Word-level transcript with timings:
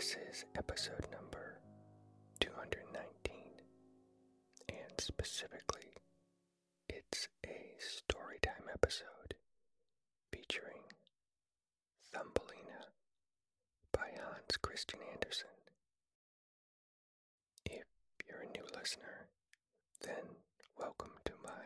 This 0.00 0.16
is 0.32 0.44
episode 0.56 1.08
number 1.12 1.60
219, 2.40 3.34
and 4.70 4.98
specifically, 4.98 5.92
it's 6.88 7.28
a 7.44 7.76
storytime 7.78 8.72
episode 8.72 9.34
featuring 10.32 10.80
Thumbelina 12.14 12.88
by 13.92 14.08
Hans 14.16 14.56
Christian 14.62 15.00
Andersen. 15.12 15.50
If 17.66 17.84
you're 18.26 18.40
a 18.48 18.56
new 18.56 18.64
listener, 18.74 19.28
then 20.00 20.24
welcome 20.78 21.12
to 21.26 21.32
my 21.44 21.64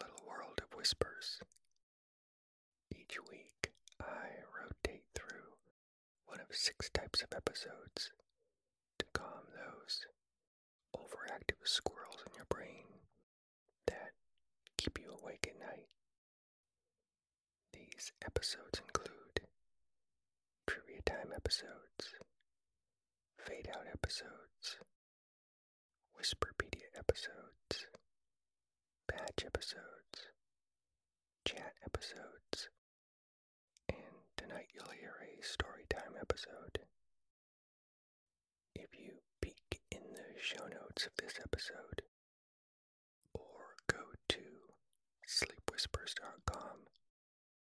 little 0.00 0.22
world 0.24 0.60
of 0.62 0.78
whispers. 0.78 1.40
Each 2.94 3.16
week, 3.28 3.72
I 4.00 4.44
rotate 4.54 5.02
through 5.16 5.58
one 6.26 6.38
of 6.40 6.45
six 6.56 6.88
types 6.90 7.22
of 7.22 7.28
episodes 7.36 8.10
to 8.98 9.04
calm 9.12 9.44
those 9.52 10.06
overactive 10.96 11.60
squirrels 11.64 12.24
in 12.26 12.32
your 12.34 12.46
brain 12.48 12.84
that 13.86 14.12
keep 14.78 14.98
you 14.98 15.10
awake 15.22 15.46
at 15.52 15.60
night. 15.60 15.86
These 17.74 18.12
episodes 18.24 18.80
include 18.80 19.46
trivia 20.66 21.02
time 21.04 21.32
episodes, 21.34 22.16
fade 23.38 23.68
out 23.74 23.84
episodes, 23.92 24.78
Whisperpedia 26.18 26.88
episodes, 26.98 27.86
batch 29.06 29.44
episodes, 29.44 30.32
chat 31.44 31.74
episodes, 31.84 32.68
tonight 34.46 34.68
you'll 34.74 34.94
hear 35.00 35.14
a 35.22 35.42
story 35.44 35.84
time 35.88 36.14
episode. 36.20 36.78
If 38.74 38.90
you 38.98 39.14
peek 39.40 39.80
in 39.90 40.02
the 40.14 40.38
show 40.40 40.64
notes 40.66 41.06
of 41.06 41.12
this 41.18 41.34
episode, 41.42 42.02
or 43.34 43.74
go 43.88 43.98
to 44.28 44.38
sleepwhispers.com, 45.28 46.78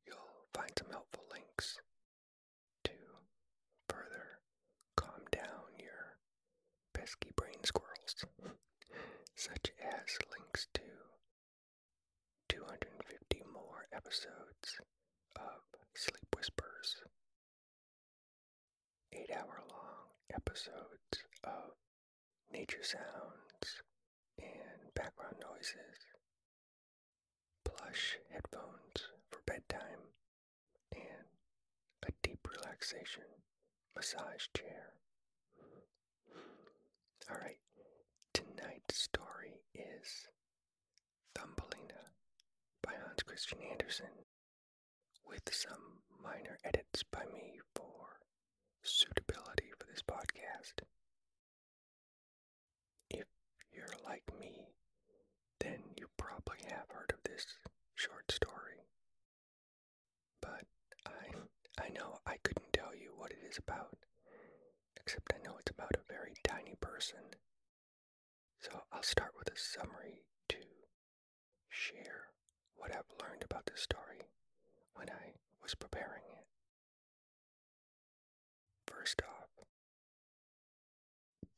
you'll 0.05 0.17
find 0.53 0.71
some 0.77 0.89
helpful 0.91 1.23
links 1.31 1.77
to 2.83 2.91
further 3.87 4.39
calm 4.97 5.21
down 5.31 5.71
your 5.79 6.17
pesky 6.93 7.31
brain 7.35 7.63
squirrels, 7.63 8.25
such 9.35 9.71
as 9.81 10.17
links 10.37 10.67
to 10.73 10.81
250 12.49 13.43
more 13.53 13.87
episodes 13.93 14.81
of 15.37 15.76
Sleep 15.99 16.35
Whispers, 16.37 17.01
8 19.11 19.31
hour 19.35 19.63
long 19.67 20.05
episodes 20.31 21.23
of 21.43 21.71
nature 22.53 22.83
sounds 22.83 23.81
and 24.37 24.93
background 24.93 25.37
noises, 25.41 25.97
plush 27.65 28.19
headphones 28.31 29.09
for 29.31 29.39
bedtime, 29.47 30.13
and 30.93 31.25
a 32.07 32.11
deep 32.21 32.47
relaxation 32.47 33.23
massage 33.95 34.45
chair. 34.55 34.93
Alright, 37.31 37.57
tonight's 38.35 38.99
story 39.01 39.61
is 39.73 40.27
Thumbelina 41.33 42.13
by 42.83 42.91
Hans 42.91 43.23
Christian 43.25 43.57
Andersen, 43.71 44.13
with 45.29 45.53
some 45.53 46.01
minor 46.23 46.57
edits 46.63 47.03
by 47.03 47.23
me 47.33 47.59
for 47.75 48.19
suitability 48.83 49.71
for 49.79 49.85
this 49.87 50.01
podcast. 50.01 50.81
If 53.09 53.25
you're 53.73 53.85
like 54.05 54.23
me, 54.39 54.67
then 55.59 55.79
you 55.97 56.07
probably 56.17 56.59
have 56.69 56.89
heard 56.89 57.11
of 57.13 57.23
this 57.23 57.45
short 57.95 58.31
story. 58.31 58.85
But 60.41 60.65
I 61.05 61.33
I 61.79 61.89
know 61.89 62.19
I 62.25 62.37
couldn't 62.43 62.73
tell 62.73 62.95
you 62.95 63.13
what 63.15 63.31
it 63.31 63.39
is 63.49 63.57
about, 63.57 63.97
except 64.95 65.33
I 65.33 65.43
know 65.43 65.55
it's 65.59 65.71
about 65.71 65.95
a 65.95 66.11
very 66.11 66.33
tiny 66.43 66.75
person. 66.81 67.35
So 68.59 68.71
I'll 68.91 69.03
start 69.03 69.33
with 69.37 69.49
a 69.49 69.57
summary 69.57 70.23
to 70.49 70.57
share 71.69 72.31
what 72.75 72.91
I've 72.91 73.09
learned 73.21 73.43
about 73.43 73.65
this 73.67 73.81
story 73.81 74.27
when 74.97 75.09
I 75.09 75.33
was 75.61 75.75
preparing 75.75 76.23
it. 76.29 76.45
First 78.87 79.21
off, 79.21 79.49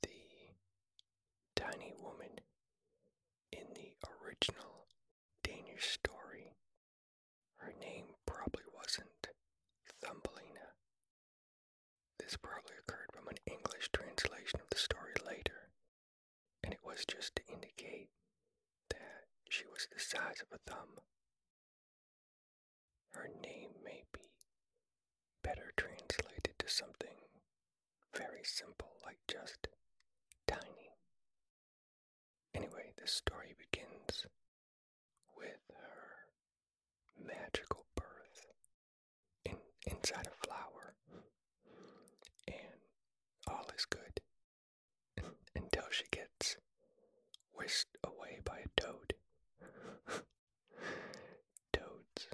the 0.03 0.53
tiny 1.55 1.93
woman 2.01 2.39
in 3.51 3.65
the 3.75 3.93
original 4.21 4.87
Danish 5.43 5.87
story, 5.89 6.55
her 7.57 7.73
name 7.79 8.05
probably 8.25 8.63
wasn't 8.75 9.29
Thumbelina. 10.03 10.75
This 12.19 12.35
probably 12.37 12.75
occurred 12.77 13.09
from 13.13 13.27
an 13.27 13.37
English 13.45 13.89
translation 13.93 14.59
of 14.61 14.69
the 14.69 14.77
story 14.77 15.13
later, 15.25 15.69
and 16.63 16.73
it 16.73 16.79
was 16.83 17.05
just 17.05 17.35
to 17.37 17.43
indicate 17.51 18.09
that 18.89 19.25
she 19.49 19.65
was 19.65 19.87
the 19.91 19.99
size 19.99 20.41
of 20.41 20.51
a 20.53 20.59
thumb. 20.69 20.99
Her 23.19 23.29
name 23.43 23.71
may 23.83 24.03
be 24.13 24.21
better 25.43 25.73
translated 25.75 26.53
to 26.57 26.69
something 26.69 27.17
very 28.15 28.43
simple, 28.45 28.91
like 29.05 29.17
just 29.27 29.67
tiny. 30.47 30.91
Anyway, 32.53 32.93
the 32.95 33.07
story 33.07 33.55
begins 33.57 34.25
with 35.35 35.59
her 35.75 37.25
magical 37.27 37.85
birth 37.95 38.47
in 39.45 39.57
inside 39.85 40.27
a 40.27 40.45
flower, 40.47 40.93
and 42.47 42.79
all 43.47 43.67
is 43.77 43.85
good 43.85 44.21
until 45.55 45.85
she 45.91 46.05
gets 46.11 46.55
whisked 47.53 47.97
away 48.03 48.39
by 48.45 48.59
a 48.59 48.81
toad. 48.81 49.13
Toads, 51.73 52.27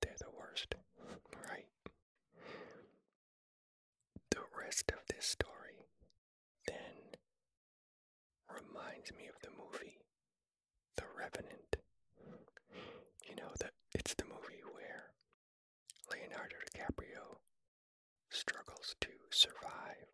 they're 0.00 0.16
the 0.18 0.30
worst, 0.38 0.74
right? 1.48 1.66
The 4.30 4.38
rest 4.76 4.92
of 4.92 5.06
this 5.08 5.24
story 5.24 5.88
then 6.66 7.16
reminds 8.52 9.10
me 9.12 9.24
of 9.26 9.40
the 9.42 9.48
movie 9.56 9.96
The 10.98 11.04
Revenant. 11.18 11.76
You 13.26 13.36
know 13.36 13.52
that 13.60 13.72
it's 13.94 14.14
the 14.14 14.24
movie 14.26 14.60
where 14.74 15.14
Leonardo 16.12 16.56
DiCaprio 16.68 17.38
struggles 18.28 18.94
to 19.00 19.08
survive 19.30 20.12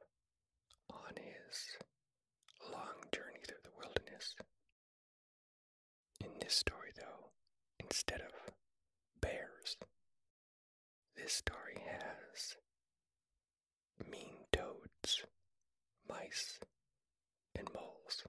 on 0.91 1.17
his 1.17 1.77
long 2.71 3.03
journey 3.11 3.43
through 3.49 3.65
the 3.65 3.77
wilderness. 3.77 4.37
In 6.21 6.31
this 6.41 6.55
story, 6.55 6.93
though, 6.97 7.31
instead 7.81 8.21
of 8.21 8.55
bears, 9.21 9.77
this 11.17 11.33
story 11.33 11.83
has 11.85 12.55
mean 14.11 14.35
toads, 14.53 15.23
mice, 16.09 16.59
and 17.55 17.69
moles, 17.75 18.25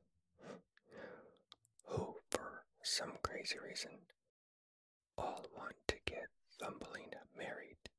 who, 1.85 2.15
for 2.29 2.63
some 2.93 3.13
crazy 3.23 3.55
reason, 3.57 3.89
all 5.17 5.43
want 5.57 5.73
to 5.87 5.95
get 6.05 6.27
Thumbelina 6.61 7.25
married 7.35 7.89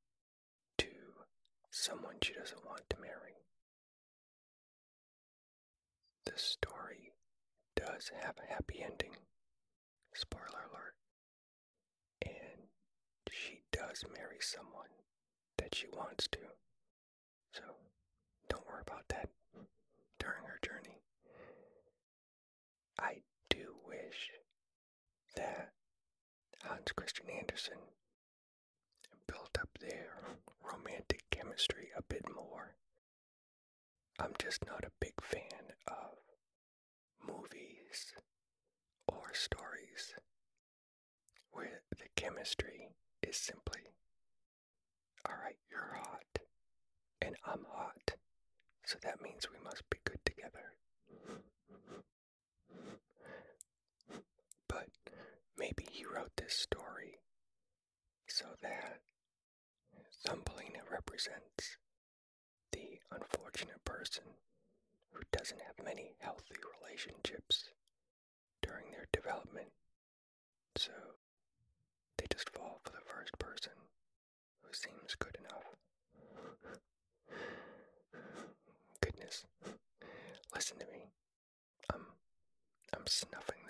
to 0.79 0.87
someone 1.69 2.15
she 2.23 2.33
doesn't 2.33 2.65
want 2.65 2.83
to 2.91 3.01
marry. 3.01 3.35
The 6.25 6.35
story 6.37 7.11
does 7.75 8.13
have 8.23 8.37
a 8.39 8.53
happy 8.53 8.85
ending. 8.85 9.17
Spoiler 10.15 10.71
alert. 10.71 10.95
And 12.23 12.69
she 13.33 13.63
does 13.73 14.05
marry 14.17 14.39
someone 14.39 14.95
that 15.59 15.75
she 15.75 15.89
wants 15.93 16.29
to. 16.29 16.39
So 17.53 17.63
don't 18.49 18.67
worry 18.69 18.83
about 18.87 19.09
that 19.09 19.29
during 20.21 20.45
her 20.45 20.61
journey. 20.65 21.01
I 22.97 23.23
that 25.37 25.73
Hans 26.63 26.93
Christian 26.97 27.27
Andersen 27.31 27.79
built 29.27 29.59
up 29.61 29.69
their 29.81 30.37
romantic 30.63 31.23
chemistry 31.31 31.89
a 31.97 32.03
bit 32.03 32.25
more. 32.35 32.75
I'm 34.19 34.33
just 34.39 34.65
not 34.67 34.85
a 34.85 34.93
big 35.01 35.15
fan 35.23 35.73
of 35.89 36.19
movies 37.27 38.15
or 39.09 39.33
stories 39.33 40.15
where 41.53 41.83
the 41.91 42.09
chemistry 42.17 42.89
is 43.23 43.37
simply, 43.37 43.81
alright, 45.29 45.57
you're 45.71 45.99
hot, 46.03 46.39
and 47.23 47.37
I'm 47.47 47.65
hot, 47.71 48.13
so 48.85 48.99
that 49.03 49.23
means 49.23 49.49
we 49.51 49.63
must 49.65 49.89
be 49.91 49.99
good 50.05 50.19
together. 50.25 50.73
Maybe 55.59 55.87
he 55.91 56.05
wrote 56.05 56.33
this 56.37 56.55
story 56.55 57.21
so 58.27 58.45
that 58.63 59.01
Thumbelina 60.27 60.81
represents 60.91 61.77
the 62.73 62.99
unfortunate 63.13 63.85
person 63.85 64.25
who 65.13 65.21
doesn't 65.33 65.61
have 65.63 65.85
many 65.85 66.15
healthy 66.19 66.55
relationships 66.81 67.71
during 68.63 68.91
their 68.91 69.07
development. 69.13 69.69
So 70.77 70.93
they 72.19 72.27
just 72.33 72.51
fall 72.51 72.81
for 72.83 72.91
the 72.91 73.05
first 73.07 73.39
person 73.39 73.73
who 74.63 74.73
seems 74.73 75.15
good 75.19 75.37
enough. 75.39 75.65
Goodness. 79.01 79.45
Listen 80.55 80.79
to 80.79 80.87
me. 80.93 81.11
I'm 81.93 82.07
I'm 82.95 83.07
snuffing 83.07 83.64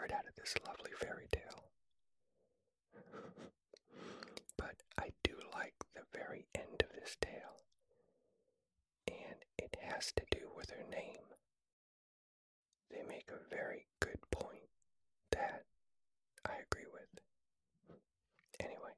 right 0.00 0.12
out 0.12 0.26
of 0.28 0.34
this 0.36 0.54
lovely 0.66 0.92
fairy 0.98 1.26
tale. 1.32 1.64
But 4.56 4.76
I 4.98 5.10
do 5.22 5.32
like 5.54 5.74
the 5.94 6.02
very 6.12 6.46
end 6.54 6.82
of 6.82 6.92
this 6.98 7.16
tale. 7.20 7.64
And 9.08 9.44
it 9.58 9.76
has 9.82 10.12
to 10.16 10.22
do 10.30 10.48
with 10.56 10.70
her 10.70 10.84
name. 10.90 11.24
They 12.90 13.02
make 13.08 13.30
a 13.30 13.54
very 13.54 13.86
good 14.00 14.18
point 14.30 14.68
that 15.32 15.64
I 16.46 16.54
agree 16.70 16.88
with. 16.92 17.98
Anyway, 18.58 18.96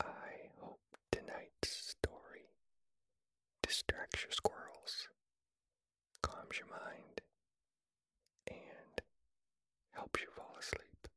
I 0.00 0.50
hope 0.60 0.80
tonight's 1.10 1.94
story 1.94 2.46
distracts 3.62 4.22
your 4.22 4.32
squirrels, 4.32 5.08
calms 6.22 6.58
your 6.58 6.68
mind, 6.68 7.20
and 8.48 9.02
helps 9.92 10.20
you 10.20 10.28
fall 10.36 10.56
asleep. 10.58 11.08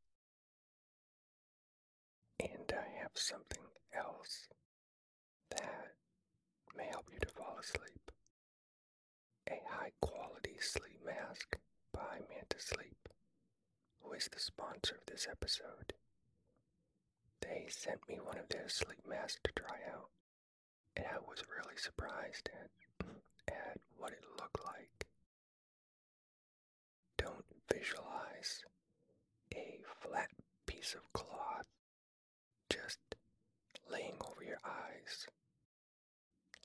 And 2.39 2.71
I 2.71 3.02
have 3.13 3.21
something 3.21 3.63
else 3.95 4.47
that 5.51 5.93
may 6.77 6.85
help 6.91 7.05
you 7.11 7.19
to 7.19 7.27
fall 7.27 7.57
asleep. 7.59 8.11
A 9.49 9.59
high 9.69 9.91
quality 10.01 10.55
sleep 10.59 10.99
mask 11.05 11.57
by 11.93 12.19
Manta 12.29 12.59
Sleep, 12.59 13.09
who 14.01 14.13
is 14.13 14.29
the 14.31 14.39
sponsor 14.39 14.95
of 14.95 15.05
this 15.05 15.27
episode. 15.29 15.93
They 17.41 17.67
sent 17.69 17.99
me 18.07 18.19
one 18.23 18.37
of 18.37 18.49
their 18.49 18.69
sleep 18.69 19.05
masks 19.07 19.39
to 19.43 19.51
try 19.51 19.77
out, 19.93 20.09
and 20.95 21.05
I 21.05 21.17
was 21.27 21.43
really 21.55 21.77
surprised 21.77 22.49
at, 22.53 23.05
at 23.49 23.77
what 23.97 24.11
it 24.13 24.23
looked 24.39 24.63
like. 24.65 25.05
Don't 27.17 27.45
visualize 27.71 28.63
a 29.53 29.81
flat 30.01 30.29
piece 30.65 30.95
of 30.95 31.13
cloth 31.13 31.67
laying 33.93 34.15
over 34.29 34.43
your 34.43 34.57
eyes 34.65 35.27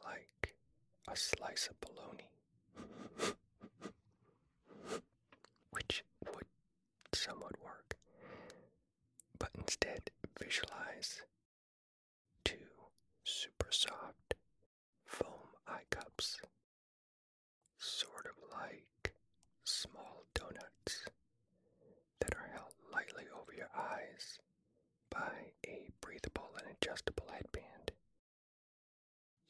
like 0.05 0.55
a 1.11 1.17
slice 1.17 1.69
of 1.71 1.81
bologna, 1.81 2.31
which 5.71 6.05
would 6.35 6.47
somewhat 7.13 7.53
work. 7.63 7.97
But 9.39 9.51
instead, 9.59 10.11
visualize 10.41 11.23
two 12.45 12.69
super 13.25 13.69
soft 13.71 14.35
foam 15.05 15.49
eye 15.67 15.85
cups, 15.91 16.39
sort 17.79 18.27
of 18.27 18.37
like 18.53 19.13
small 19.65 20.25
donuts 20.35 21.05
that 22.21 22.35
are 22.35 22.51
held 22.55 22.73
lightly 22.93 23.25
over 23.41 23.53
your 23.57 23.71
eyes 23.77 24.39
by 25.11 25.53
a 25.67 25.91
breathable 26.01 26.51
and 26.59 26.67
adjustable 26.77 27.27
headband. 27.33 27.93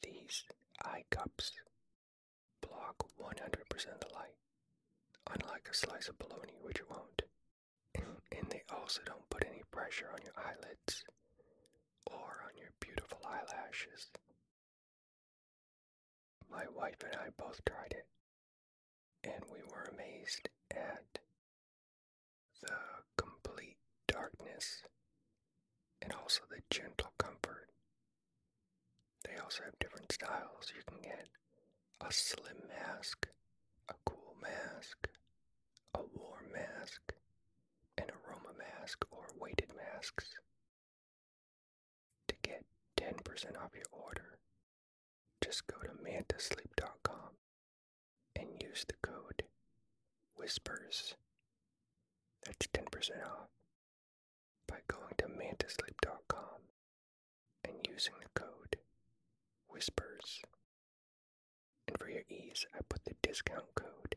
These 0.01 0.43
eye 0.83 1.03
cups 1.09 1.51
block 2.61 3.05
100% 3.19 3.93
of 3.93 3.99
the 3.99 4.13
light, 4.13 4.35
unlike 5.29 5.67
a 5.68 5.68
slice 5.79 6.09
of 6.09 6.19
bologna, 6.19 6.53
which 6.61 6.81
won't. 6.89 7.21
And 7.95 8.49
they 8.49 8.63
also 8.69 9.01
don't 9.05 9.29
put 9.29 9.45
any 9.47 9.61
pressure 9.71 10.09
on 10.13 10.19
your 10.23 10.33
eyelids 10.37 11.03
or 12.05 12.43
on 12.45 12.57
your 12.57 12.69
beautiful 12.79 13.19
eyelashes. 13.25 14.07
My 16.51 16.65
wife 16.75 16.95
and 17.03 17.15
I 17.15 17.29
both 17.37 17.63
tried 17.65 17.91
it, 17.91 18.07
and 19.23 19.43
we 19.51 19.59
were 19.71 19.89
amazed 19.93 20.49
at 20.71 21.19
the 22.61 22.75
complete 23.17 23.77
darkness 24.07 24.83
and 26.01 26.13
also 26.13 26.41
the 26.49 26.61
gentle 26.69 27.13
comfort. 27.17 27.69
They 29.25 29.37
also 29.41 29.63
have 29.63 29.79
different 29.79 30.11
styles. 30.11 30.73
You 30.75 30.81
can 30.87 31.01
get 31.01 31.27
a 32.01 32.11
slim 32.11 32.67
mask, 32.67 33.27
a 33.89 33.93
cool 34.05 34.35
mask, 34.41 35.07
a 35.99 36.17
warm 36.17 36.45
mask, 36.53 37.13
an 37.97 38.05
aroma 38.09 38.57
mask, 38.57 39.05
or 39.11 39.27
weighted 39.39 39.69
masks. 39.75 40.25
To 42.27 42.35
get 42.41 42.63
10% 42.97 43.13
off 43.61 43.71
your 43.75 43.85
order, 43.91 44.37
just 45.43 45.67
go 45.67 45.77
to 45.81 45.89
mantasleep.com 45.89 47.31
and 48.35 48.47
use 48.61 48.85
the 48.87 48.95
code 49.01 49.43
WHISPERS. 50.37 51.15
That's 52.45 52.67
10% 52.67 52.85
off 53.25 53.49
by 54.67 54.77
going 54.87 55.15
to 55.17 55.25
mantasleep.com 55.25 56.61
and 57.65 57.73
using 57.89 58.13
the 58.21 58.39
code 58.39 58.77
WHISPERS. 59.69 60.41
And 61.87 61.97
for 61.97 62.09
your 62.09 62.23
ease, 62.29 62.65
I 62.73 62.79
put 62.87 63.03
the 63.05 63.15
discount 63.21 63.73
code 63.75 64.15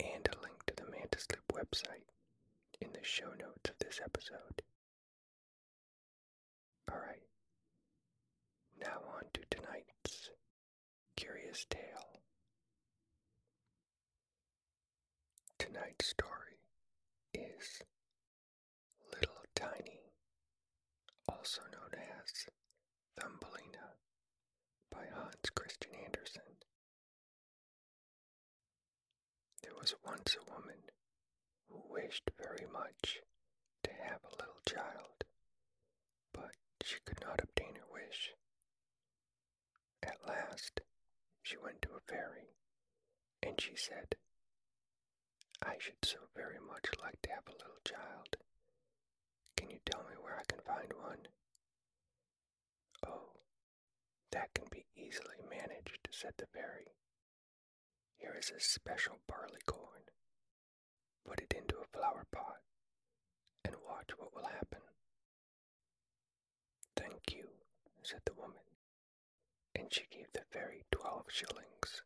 and 0.00 0.26
a 0.28 0.42
link 0.42 0.67
Mantasleep 0.98 1.46
website 1.52 2.06
in 2.80 2.88
the 2.92 3.04
show 3.04 3.28
notes 3.38 3.70
of 3.70 3.78
this 3.78 4.00
episode. 4.04 4.62
Alright, 6.90 7.22
now 8.80 9.00
on 9.16 9.24
to 9.34 9.40
tonight's 9.50 10.30
curious 11.16 11.64
tale. 11.70 12.20
Tonight's 15.58 16.06
story 16.06 16.58
is 17.34 17.82
Little 19.12 19.44
Tiny, 19.54 20.00
also 21.28 21.62
known 21.72 22.02
as 22.20 22.46
Thumbelina, 23.20 23.94
by 24.90 25.04
Hans 25.14 25.50
Christian 25.54 25.92
Andersen. 26.04 26.42
There 29.62 29.74
was 29.78 29.94
once 30.04 30.36
a 30.36 30.50
woman 30.50 30.76
wished 32.02 32.30
very 32.38 32.66
much 32.72 33.18
to 33.82 33.90
have 33.90 34.20
a 34.22 34.36
little 34.38 34.60
child, 34.66 35.24
but 36.32 36.54
she 36.84 36.96
could 37.04 37.20
not 37.20 37.40
obtain 37.42 37.74
her 37.74 37.90
wish. 37.92 38.34
At 40.02 40.16
last, 40.26 40.80
she 41.42 41.56
went 41.56 41.82
to 41.82 41.96
a 41.96 42.00
fairy, 42.12 42.54
and 43.42 43.60
she 43.60 43.74
said, 43.74 44.14
I 45.60 45.74
should 45.80 46.04
so 46.04 46.18
very 46.36 46.60
much 46.60 46.86
like 47.02 47.20
to 47.22 47.30
have 47.30 47.48
a 47.48 47.58
little 47.58 47.82
child. 47.84 48.36
Can 49.56 49.70
you 49.70 49.78
tell 49.84 50.02
me 50.08 50.14
where 50.20 50.38
I 50.38 50.44
can 50.46 50.60
find 50.60 50.92
one? 51.02 51.26
Oh, 53.04 53.40
that 54.30 54.54
can 54.54 54.66
be 54.70 54.86
easily 54.96 55.42
managed, 55.50 56.08
said 56.12 56.34
the 56.38 56.46
fairy. 56.46 56.94
Here 58.18 58.36
is 58.38 58.52
a 58.56 58.60
special 58.60 59.18
barley 59.26 59.62
corn. 59.66 60.06
Put 61.28 61.40
it 61.42 61.54
into 61.58 61.76
a 61.76 61.84
flower 61.98 62.24
pot 62.32 62.62
and 63.62 63.74
watch 63.86 64.08
what 64.16 64.34
will 64.34 64.48
happen. 64.48 64.80
Thank 66.96 67.34
you, 67.36 67.48
said 68.02 68.22
the 68.24 68.32
woman, 68.32 68.64
and 69.74 69.92
she 69.92 70.04
gave 70.10 70.32
the 70.32 70.40
fairy 70.50 70.84
twelve 70.90 71.26
shillings. 71.28 72.02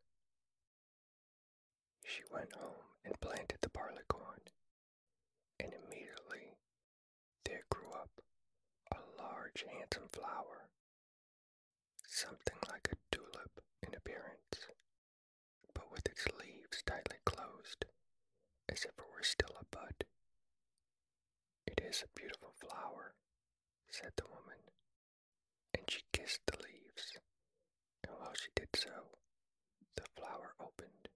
She 2.05 2.23
went 2.33 2.53
home 2.57 2.99
and 3.05 3.21
planted 3.21 3.59
the 3.63 3.69
barley 3.69 4.03
corn, 4.09 4.41
and 5.61 5.73
immediately 5.73 6.59
there 7.45 7.63
grew 7.71 7.93
up 7.93 8.11
a 8.93 8.99
large, 9.23 9.65
handsome 9.71 10.09
flower, 10.13 10.67
something 12.09 12.59
like 12.69 12.89
a 12.91 12.97
tulip 13.15 13.63
in 13.87 13.95
appearance, 13.95 14.67
but 15.73 15.93
with 15.93 16.07
its 16.07 16.27
leaves 16.41 16.83
tightly 16.85 17.19
closed, 17.25 17.85
as 18.73 18.85
if 18.85 18.97
it 18.97 19.05
were 19.15 19.23
still 19.23 19.55
a 19.61 19.65
bud. 19.71 20.05
It 21.67 21.81
is 21.85 22.03
a 22.03 22.19
beautiful 22.19 22.53
flower, 22.57 23.13
said 23.91 24.13
the 24.17 24.25
woman, 24.29 24.65
and 25.75 25.85
she 25.91 26.01
kissed 26.13 26.41
the 26.47 26.57
leaves, 26.65 27.19
and 28.03 28.17
while 28.19 28.33
she 28.35 28.49
did 28.57 28.69
so, 28.75 29.13
the 29.97 30.09
flower 30.17 30.55
opened. 30.59 31.09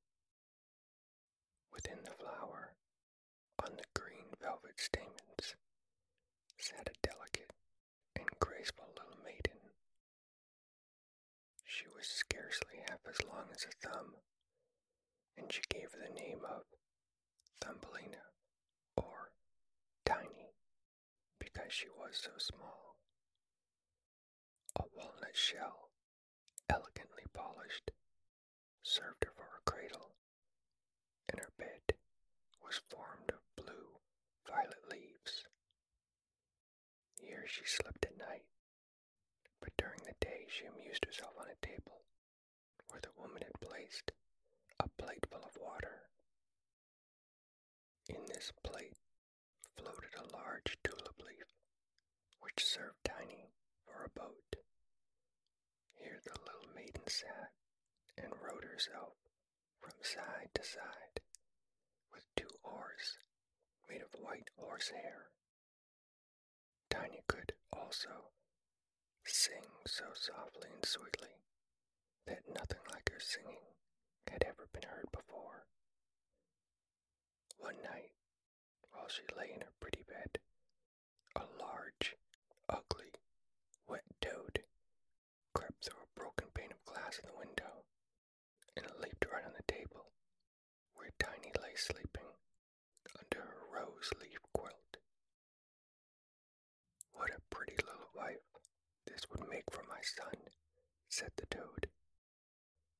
Within 1.72 2.04
the 2.04 2.12
flower, 2.22 2.75
on 3.64 3.72
the 3.76 3.88
green 3.98 4.28
velvet 4.40 4.78
stamens, 4.78 5.56
sat 6.58 6.90
a 6.92 7.06
delicate 7.08 7.52
and 8.14 8.26
graceful 8.38 8.84
little 8.96 9.18
maiden. 9.25 9.60
She 11.64 11.86
was 11.88 12.06
scarcely 12.06 12.84
half 12.88 13.00
as 13.08 13.25
long 13.26 13.48
as 13.54 13.64
a 13.64 13.88
thumb, 13.88 14.16
and 15.38 15.50
she 15.52 15.62
gave 15.70 15.92
her 15.92 16.00
the 16.06 16.20
name 16.20 16.40
of 16.44 16.62
Thumbelina, 17.60 18.22
or 18.96 19.30
Tiny, 20.04 20.52
because 21.66 21.75
she 21.75 21.88
was 21.99 22.14
so 22.14 22.30
small. 22.38 22.94
A 24.78 24.85
walnut 24.94 25.35
shell, 25.35 25.90
elegantly 26.70 27.25
polished, 27.35 27.90
served 28.85 29.25
her 29.25 29.32
for 29.35 29.42
a 29.50 29.68
cradle, 29.70 30.14
and 31.28 31.40
her 31.40 31.50
bed 31.58 31.99
was 32.62 32.80
formed 32.88 33.30
of 33.30 33.64
blue 33.64 33.99
violet 34.46 34.87
leaves. 34.88 35.42
Here 37.18 37.44
she 37.49 37.64
slept 37.64 38.06
at 38.06 38.16
night, 38.18 38.46
but 39.61 39.75
during 39.76 39.99
the 40.06 40.14
day 40.25 40.46
she 40.49 40.66
amused 40.66 41.04
herself 41.04 41.35
on 41.40 41.46
a 41.50 41.66
table 41.66 42.06
where 42.90 43.00
the 43.02 43.16
woman 43.20 43.42
had 43.42 43.58
placed 43.61 44.12
a 44.78 44.88
plate 45.02 45.26
full 45.32 45.42
of 45.42 45.58
water. 45.61 46.06
In 48.08 48.23
this 48.28 48.52
plate 48.62 48.94
floated 49.76 50.14
a 50.16 50.37
large 50.37 50.78
tulip 50.85 51.20
leaf, 51.20 51.45
which 52.56 52.64
served 52.64 53.04
Tiny 53.04 53.50
for 53.84 54.04
a 54.04 54.18
boat. 54.18 54.56
Here 56.00 56.20
the 56.25 56.40
little 56.40 56.72
maiden 56.75 57.06
sat 57.06 57.52
and 58.16 58.32
rowed 58.40 58.64
herself 58.64 59.12
from 59.78 59.92
side 60.00 60.48
to 60.54 60.64
side 60.64 61.20
with 62.10 62.25
two 62.34 62.48
oars 62.64 63.18
made 63.90 64.00
of 64.00 64.08
white 64.22 64.48
horsehair. 64.56 65.28
Tiny 66.88 67.20
could 67.28 67.52
also 67.75 68.32
sing 69.26 69.68
so 69.86 70.04
softly 70.14 70.70
and 70.72 70.86
sweetly 70.86 71.36
that 72.26 72.48
nothing 72.48 72.80
like 72.90 73.10
her 73.12 73.20
singing 73.20 73.76
had 74.30 74.42
ever 74.48 74.66
been 74.72 74.88
heard 74.88 75.12
before. 75.12 75.66
One 77.58 77.76
night, 77.84 78.12
while 78.92 79.08
she 79.08 79.22
lay 79.36 79.52
in 79.54 79.60
her 79.60 79.72
pretty 79.78 80.04
bed, 80.08 80.38
a 81.36 81.42
large, 81.60 82.16
ugly, 82.68 83.12
wet 83.88 84.04
toad 84.20 84.62
crept 85.54 85.85
through 85.85 86.00
a 86.02 86.18
broken 86.18 86.49
pane 86.54 86.73
of 86.73 86.85
glass 86.85 87.18
in 87.18 87.26
the 87.28 87.38
window 87.38 87.85
and 88.76 88.87
leaped 89.00 89.26
right 89.32 89.44
on 89.44 89.52
the 89.56 89.73
table 89.73 90.06
where 90.94 91.11
Tiny 91.18 91.52
lay 91.62 91.75
sleeping 91.76 92.32
under 93.18 93.40
her 93.44 93.62
rose 93.73 94.11
leaf 94.20 94.38
quilt. 94.52 94.96
What 97.12 97.30
a 97.30 97.40
pretty 97.54 97.76
little 97.87 98.11
wife 98.14 98.44
this 99.06 99.28
would 99.30 99.49
make 99.49 99.70
for 99.70 99.82
my 99.88 100.00
son, 100.02 100.37
said 101.08 101.32
the 101.37 101.46
toad, 101.46 101.88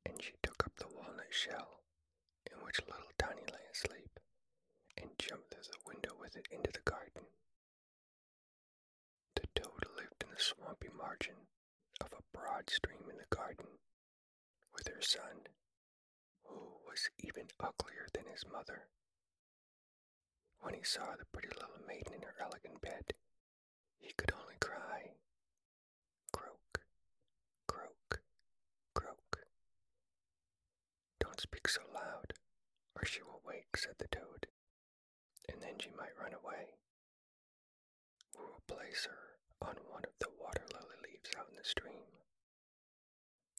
and 0.05 0.23
she 0.23 0.33
took 0.43 0.65
up 0.65 0.77
the 0.77 0.89
walnut 0.89 1.33
shell 1.33 1.83
in 2.51 2.59
which 2.65 2.81
little 2.87 3.13
Tiny 3.19 3.43
lay 3.53 3.67
asleep 3.73 4.19
and 4.97 5.11
jumped 5.19 5.51
through 5.53 5.63
the 5.71 5.79
window 5.87 6.13
with 6.21 6.37
it 6.37 6.47
into 6.51 6.71
the 6.73 6.81
garden. 6.91 7.27
The 9.35 9.47
toad 9.55 9.85
lived 9.97 10.23
in 10.23 10.26
the 10.37 10.43
swampy 10.43 10.89
margin 10.99 11.49
of 12.03 12.13
a 12.13 12.37
broad 12.37 12.69
stream 12.69 13.09
in 13.09 13.17
the 13.17 13.35
garden 13.37 13.81
with 14.75 14.87
her 14.87 15.01
son, 15.01 15.49
who 16.45 16.77
was 16.87 17.09
even 17.25 17.47
uglier 17.59 18.07
than 18.13 18.25
his 18.31 18.45
mother. 18.53 18.85
When 20.61 20.75
he 20.75 20.83
saw 20.83 21.17
the 21.17 21.25
pretty 21.33 21.49
little 21.49 21.81
maiden 21.89 22.13
in 22.13 22.21
her 22.21 22.37
elegant 22.39 22.83
bed, 22.83 23.15
he 23.99 24.13
could 24.19 24.33
only 24.39 24.57
cry, 24.61 25.17
Croak, 26.33 26.85
croak, 27.67 28.21
croak. 28.95 29.39
Don't 31.19 31.41
speak 31.41 31.67
so 31.67 31.81
loud, 31.95 32.35
or 32.95 33.07
she 33.07 33.23
will 33.23 33.41
wake, 33.47 33.75
said 33.75 33.95
the 33.99 34.09
toad, 34.09 34.49
and 35.49 35.63
then 35.63 35.79
she 35.81 35.89
might 35.97 36.19
run 36.21 36.35
away. 36.35 36.77
We 38.39 38.45
will 38.45 38.61
place 38.67 39.09
her 39.09 39.26
on 39.63 39.77
one 39.91 40.05
of 40.05 40.13
the 40.21 40.29
water 40.41 40.63
lily 40.73 40.97
leaves 41.03 41.31
out 41.39 41.49
in 41.51 41.57
the 41.57 41.65
stream. 41.65 42.07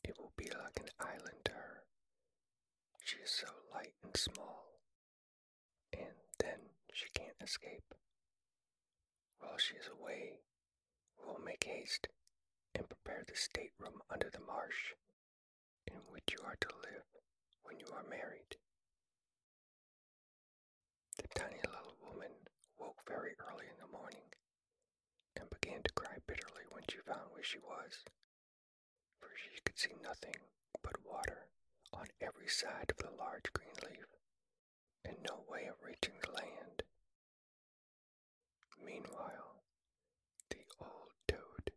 It 0.04 0.18
will 0.18 0.34
be 0.38 0.50
like 0.50 0.80
an 0.80 0.90
island 1.00 1.44
to 1.46 1.52
her. 1.52 1.84
She 3.04 3.18
is 3.18 3.32
so 3.32 3.48
light 3.74 3.94
and 4.04 4.16
small, 4.16 4.80
and 5.94 6.16
then 6.40 6.60
she 6.94 7.08
can't 7.14 7.36
escape. 7.42 7.94
While 9.40 9.58
she 9.58 9.76
is 9.76 9.88
away, 9.88 10.40
we 11.18 11.26
will 11.26 11.40
make 11.44 11.64
haste 11.64 12.08
and 12.76 12.88
prepare 12.90 13.24
the 13.28 13.36
stateroom 13.36 14.02
under 14.10 14.30
the 14.30 14.42
marsh 14.46 14.94
in 15.88 15.96
which 16.10 16.24
you 16.32 16.40
are 16.46 16.58
to 16.62 16.70
live 16.84 17.06
when 17.64 17.80
you 17.80 17.88
are 17.94 18.04
married. 18.10 18.58
The 21.18 21.28
tiny 21.36 21.60
little 21.66 21.96
woman 22.04 22.32
woke 22.80 23.02
very 23.08 23.34
early 23.40 23.66
in 23.66 23.78
the 23.80 23.92
morning 23.98 24.34
and 25.36 25.50
began 25.50 25.82
to 25.84 25.94
cry 25.94 26.17
bitterly 26.28 26.64
when 26.70 26.84
she 26.90 26.98
found 27.00 27.32
where 27.32 27.44
she 27.44 27.60
was, 27.60 28.04
for 29.20 29.30
she 29.36 29.62
could 29.66 29.80
see 29.80 29.96
nothing 30.04 30.36
but 30.84 31.06
water 31.06 31.48
on 31.94 32.08
every 32.22 32.48
side 32.48 32.92
of 32.92 32.98
the 32.98 33.16
large 33.18 33.52
green 33.54 33.74
leaf, 33.84 34.06
and 35.06 35.18
no 35.24 35.44
way 35.50 35.66
of 35.68 35.76
reaching 35.86 36.16
the 36.22 36.32
land. 36.32 36.84
Meanwhile, 38.84 39.64
the 40.50 40.64
old 40.80 41.14
toad 41.28 41.72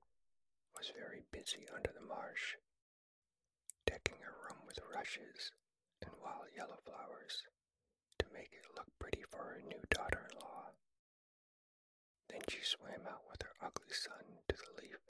was 0.76 0.92
very 0.99 1.23
busy 1.33 1.66
under 1.75 1.90
the 1.95 2.07
marsh, 2.07 2.57
decking 3.87 4.19
her 4.21 4.37
room 4.49 4.62
with 4.66 4.78
rushes 4.95 5.52
and 6.02 6.11
wild 6.23 6.49
yellow 6.57 6.78
flowers 6.85 7.42
to 8.19 8.26
make 8.33 8.52
it 8.52 8.66
look 8.76 8.87
pretty 8.99 9.23
for 9.30 9.38
her 9.38 9.62
new 9.66 9.80
daughter-in-law. 9.90 10.71
Then 12.30 12.42
she 12.49 12.62
swam 12.62 13.06
out 13.08 13.25
with 13.28 13.42
her 13.42 13.54
ugly 13.60 13.92
son 13.92 14.38
to 14.49 14.54
the 14.56 14.82
leaf 14.82 15.00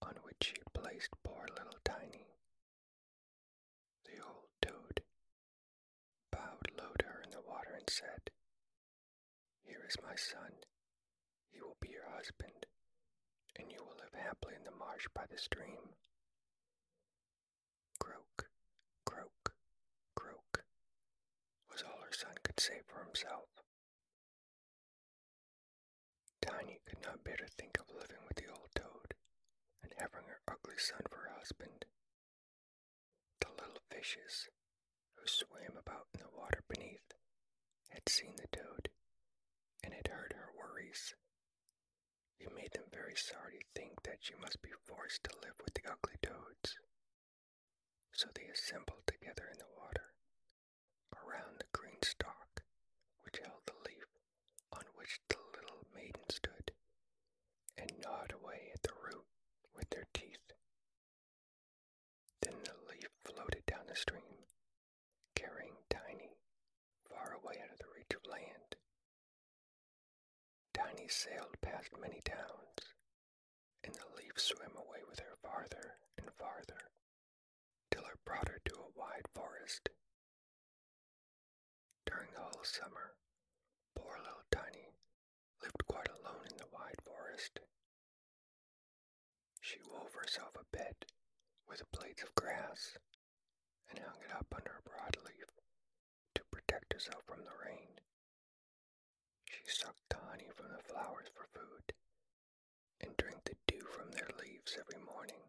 on 0.00 0.14
which 0.22 0.44
she 0.44 0.54
had 0.62 0.72
placed 0.72 1.10
poor 1.24 1.46
little 1.56 1.78
Tiny. 1.84 2.28
The 4.04 4.22
old 4.22 4.48
toad 4.60 5.02
bowed 6.30 6.70
low 6.78 6.92
to 7.00 7.06
her 7.06 7.20
in 7.24 7.30
the 7.30 7.40
water 7.42 7.72
and 7.76 7.90
said, 7.90 8.30
Here 9.64 9.84
is 9.88 9.96
my 10.02 10.14
son. 10.14 10.52
He 11.50 11.60
will 11.60 11.76
be 11.80 11.88
your 11.88 12.08
husband, 12.14 12.66
and 13.56 13.70
you 13.72 13.78
will 13.82 13.96
live 13.98 14.14
happily 14.14 14.54
in 14.54 14.64
the 14.64 14.70
marsh 14.78 15.06
by 15.14 15.24
the 15.30 15.38
stream. 15.38 15.96
Croak, 17.98 18.48
croak, 19.04 19.54
croak, 20.14 20.64
was 21.70 21.82
all 21.82 22.00
her 22.04 22.12
son 22.12 22.34
could 22.42 22.60
say 22.60 22.80
for 22.86 23.04
himself. 23.04 23.51
Not 27.02 27.24
bear 27.24 27.36
to 27.36 27.46
think 27.58 27.78
of 27.78 27.90
living 27.94 28.22
with 28.26 28.36
the 28.36 28.48
old 28.50 28.70
toad 28.74 29.14
and 29.82 29.92
having 29.98 30.26
her 30.26 30.40
ugly 30.48 30.78
son 30.78 31.02
for 31.10 31.26
a 31.26 31.38
husband. 31.38 31.84
The 33.40 33.50
little 33.58 33.82
fishes 33.90 34.48
who 35.16 35.26
swam 35.26 35.76
about 35.76 36.08
in 36.14 36.20
the 36.20 36.30
water 36.36 36.62
beneath 36.68 37.12
had 37.90 38.08
seen 38.08 38.36
the 38.36 38.48
toad 38.56 38.88
and 39.82 39.92
had 39.94 40.08
heard 40.08 40.32
her 40.36 40.50
worries. 40.56 41.14
It 42.38 42.54
made 42.54 42.72
them 42.72 42.90
very 42.92 43.16
sorry 43.16 43.58
to 43.58 43.66
think 43.74 44.02
that 44.04 44.18
she 44.22 44.34
must 44.40 44.62
be 44.62 44.70
forced 44.86 45.24
to 45.24 45.38
live 45.42 45.58
with 45.64 45.74
the 45.74 45.86
ugly 45.90 46.16
toads. 46.22 46.78
So 48.12 48.28
they 48.34 48.46
assembled 48.46 49.06
together 49.06 49.48
in 49.50 49.58
the 49.58 49.70
water 49.76 50.14
around 51.14 51.58
the 51.58 51.70
green 51.72 52.00
stalk 52.02 52.62
which 53.22 53.38
held 53.42 53.62
the 53.66 53.78
leaf 53.86 54.06
on 54.72 54.84
which 54.94 55.20
the 55.28 55.41
and 57.82 57.90
gnawed 58.02 58.32
away 58.32 58.70
at 58.72 58.82
the 58.82 58.94
root 59.04 59.26
with 59.74 59.90
their 59.90 60.06
teeth. 60.14 60.54
Then 62.40 62.54
the 62.62 62.78
leaf 62.88 63.10
floated 63.24 63.66
down 63.66 63.86
the 63.88 63.96
stream, 63.96 64.46
carrying 65.34 65.74
Tiny 65.90 66.38
far 67.10 67.34
away 67.42 67.58
out 67.62 67.72
of 67.72 67.78
the 67.78 67.90
reach 67.94 68.14
of 68.14 68.24
land. 68.30 68.76
Tiny 70.72 71.08
sailed 71.08 71.60
past 71.60 71.90
many 72.00 72.20
towns, 72.24 72.94
and 73.84 73.94
the 73.94 74.08
leaf 74.16 74.38
swam 74.38 74.76
away 74.76 75.02
with 75.08 75.18
her 75.20 75.36
farther 75.42 75.98
and 76.16 76.30
farther, 76.38 76.90
till 77.90 78.02
it 78.06 78.24
brought 78.24 78.48
her 78.48 78.60
to 78.64 78.74
a 78.76 78.92
wide 78.98 79.26
forest. 79.34 79.88
During 82.06 82.30
the 82.32 82.40
whole 82.40 82.64
summer, 82.64 83.14
poor 83.96 84.16
little 84.18 84.46
Tiny 84.50 84.88
lived 85.62 85.86
quite 85.88 86.08
alone 86.08 86.46
in 86.50 86.56
the 86.58 86.70
wide 86.72 87.00
forest. 87.04 87.60
She 89.92 90.14
herself 90.14 90.56
a 90.56 90.64
bed 90.76 90.94
with 91.68 91.90
blades 91.92 92.22
of 92.22 92.34
grass 92.34 92.96
and 93.90 93.98
hung 93.98 94.20
it 94.24 94.34
up 94.34 94.46
under 94.54 94.72
a 94.78 94.88
broadleaf 94.88 95.50
to 96.34 96.42
protect 96.50 96.92
herself 96.92 97.22
from 97.26 97.44
the 97.44 97.56
rain. 97.64 98.00
She 99.44 99.62
sucked 99.66 100.08
the 100.08 100.16
honey 100.30 100.48
from 100.56 100.68
the 100.72 100.82
flowers 100.82 101.28
for 101.34 101.46
food 101.52 101.92
and 103.00 103.16
drank 103.16 103.44
the 103.44 103.56
dew 103.66 103.84
from 103.84 104.10
their 104.12 104.28
leaves 104.40 104.76
every 104.78 105.02
morning. 105.04 105.42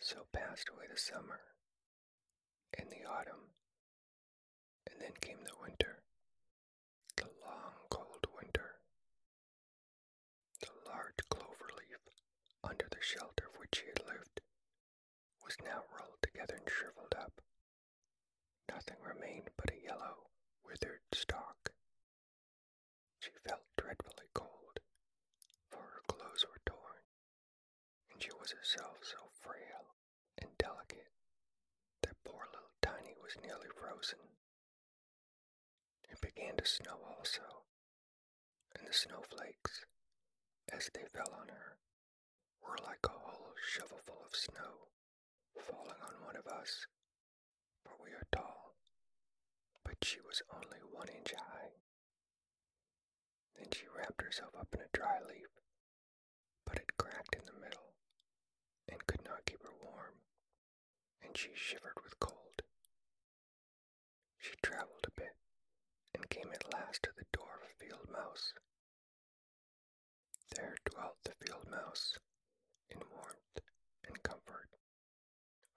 So 0.00 0.26
passed 0.32 0.68
away 0.70 0.86
the 0.90 0.98
summer 0.98 1.40
and 2.78 2.88
the 2.90 3.04
autumn, 3.08 3.52
and 4.90 5.00
then 5.00 5.12
came 5.20 5.38
the 5.44 5.56
winter, 5.60 6.02
the 7.16 7.28
long 7.44 7.74
cold 7.90 8.26
winter. 8.36 8.80
The 10.60 10.72
large 10.90 11.20
clover 11.30 11.68
leaf 11.78 11.98
under 12.64 12.86
the 12.90 13.00
shelter 13.02 13.46
of 13.46 13.58
which 13.58 13.76
she 13.80 13.86
had 13.86 14.04
lived 14.06 14.40
was 15.44 15.56
now 15.64 15.82
rolled 15.98 16.20
together 16.22 16.56
and 16.56 16.68
shriveled 16.70 17.14
up. 17.16 17.40
Nothing 18.68 18.96
remained 19.02 19.50
but 19.56 19.70
a 19.72 19.82
yellow, 19.82 20.28
withered 20.64 21.00
stalk. 21.12 21.72
She 23.20 23.30
felt 23.46 23.64
dreadfully 23.76 24.28
cold, 24.34 24.80
for 25.70 25.80
her 25.82 26.02
clothes 26.06 26.44
were 26.48 26.60
torn, 26.66 27.02
and 28.12 28.22
she 28.22 28.30
was 28.38 28.52
herself 28.52 28.98
so 29.02 29.18
frail 29.40 29.94
and 30.38 30.50
delicate 30.58 31.10
that 32.02 32.22
poor 32.24 32.46
little 32.52 32.70
Tiny 32.82 33.14
was 33.22 33.36
nearly 33.42 33.68
frozen. 33.74 34.18
It 36.10 36.20
began 36.20 36.56
to 36.56 36.64
snow 36.66 36.98
also, 37.16 37.64
and 38.76 38.86
the 38.86 38.92
snowflakes, 38.92 39.84
as 40.72 40.90
they 40.94 41.04
fell 41.12 41.32
on 41.40 41.48
her, 41.48 41.76
were 42.68 42.76
like 42.84 43.00
a 43.08 43.18
whole 43.24 43.54
shovelful 43.56 44.20
of 44.28 44.36
snow 44.36 44.92
falling 45.56 46.00
on 46.04 46.20
one 46.24 46.36
of 46.36 46.46
us, 46.46 46.86
for 47.82 47.96
we 48.04 48.10
are 48.12 48.28
tall, 48.30 48.76
but 49.84 49.96
she 50.04 50.20
was 50.20 50.42
only 50.52 50.78
one 50.92 51.08
inch 51.08 51.32
high. 51.32 51.72
Then 53.56 53.68
she 53.72 53.86
wrapped 53.88 54.20
herself 54.20 54.52
up 54.58 54.68
in 54.74 54.80
a 54.80 54.92
dry 54.92 55.16
leaf, 55.26 55.48
but 56.66 56.76
it 56.76 56.96
cracked 56.98 57.34
in 57.34 57.46
the 57.46 57.58
middle 57.58 57.96
and 58.88 59.06
could 59.06 59.24
not 59.24 59.46
keep 59.46 59.62
her 59.62 59.74
warm, 59.82 60.20
and 61.24 61.36
she 61.36 61.50
shivered 61.54 61.96
with 62.04 62.20
cold. 62.20 62.62
She 64.38 64.52
traveled 64.62 65.06
a 65.08 65.18
bit 65.18 65.36
and 66.14 66.28
came 66.28 66.52
at 66.52 66.72
last 66.72 67.02
to 67.04 67.10
the 67.16 67.24
door 67.32 67.56
of 67.56 67.64
a 67.64 67.84
field 67.84 68.08
mouse. 68.12 68.52
There 70.54 70.76
dwelt 70.84 71.16
the 71.24 71.34
field 71.44 71.66
mouse 71.70 72.18
in 72.90 72.98
warmth 73.12 73.60
and 74.06 74.22
comfort, 74.22 74.68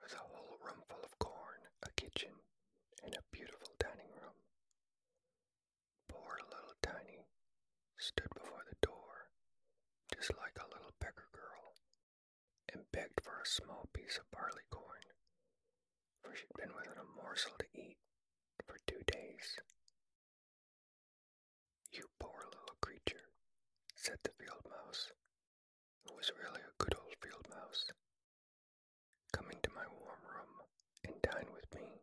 with 0.02 0.14
a 0.14 0.24
whole 0.32 0.58
room 0.64 0.82
full 0.90 1.04
of 1.04 1.18
corn, 1.20 1.62
a 1.84 1.90
kitchen, 1.96 2.32
and 3.04 3.14
a 3.16 3.24
beautiful 3.32 3.74
dining 3.80 4.12
room. 4.22 4.38
Poor 6.08 6.38
little 6.50 6.76
Tiny 6.82 7.26
stood 7.98 8.30
before 8.34 8.64
the 8.70 8.78
door, 8.86 9.30
just 10.14 10.32
like 10.38 10.58
a 10.60 10.70
little 10.74 10.94
beggar 11.00 11.28
girl, 11.34 11.76
and 12.74 12.90
begged 12.92 13.22
for 13.22 13.40
a 13.42 13.46
small 13.48 13.90
piece 13.94 14.18
of 14.18 14.30
barley 14.32 14.66
corn, 14.70 15.06
for 16.22 16.36
she'd 16.36 16.54
been 16.58 16.74
without 16.76 16.98
a 16.98 17.22
morsel 17.22 17.54
to 17.60 17.66
eat 17.74 17.98
for 18.66 18.78
two 18.88 19.02
days. 19.08 19.58
You 21.92 22.08
poor 22.20 22.46
little 22.46 22.78
creature, 22.82 23.30
said 23.96 24.18
the 24.24 24.32
field 24.40 24.66
mouse, 24.70 25.12
who 26.06 26.16
was 26.16 26.32
really 26.42 26.62
a 26.62 26.78
good 26.84 26.96
old 26.96 27.16
field 27.22 27.46
mouse. 27.50 27.92
Come 29.34 29.52
into 29.52 29.70
my 29.76 29.86
warm 30.00 30.22
room 30.26 30.54
and 31.06 31.22
dine 31.22 31.48
with 31.54 31.68
me. 31.76 32.02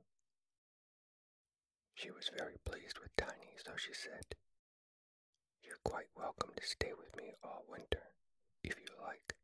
She 1.98 2.12
was 2.12 2.30
very 2.38 2.54
pleased 2.64 3.00
with 3.00 3.10
Tiny, 3.16 3.58
so 3.58 3.72
she 3.76 3.92
said, 3.92 4.22
You're 5.64 5.82
quite 5.82 6.06
welcome 6.14 6.52
to 6.54 6.64
stay 6.64 6.92
with 6.96 7.16
me 7.16 7.34
all 7.42 7.64
winter, 7.68 8.14
if 8.62 8.78
you 8.78 8.86
like. 9.02 9.34